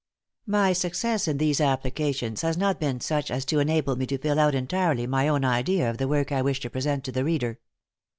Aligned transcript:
My 0.47 0.73
success 0.73 1.27
in 1.27 1.37
these 1.37 1.61
applications 1.61 2.41
has 2.41 2.57
not 2.57 2.79
been 2.79 3.01
such 3.01 3.29
as 3.29 3.45
to 3.45 3.59
enable 3.59 3.95
me 3.95 4.07
to 4.07 4.17
fill 4.17 4.39
out 4.39 4.55
entirely 4.55 5.05
my 5.05 5.27
own 5.27 5.45
idea 5.45 5.87
of 5.91 5.99
the 5.99 6.07
work 6.07 6.31
I 6.31 6.41
wished 6.41 6.63
to 6.63 6.71
present 6.71 7.03
to 7.03 7.11
the 7.11 7.23
reader. 7.23 7.59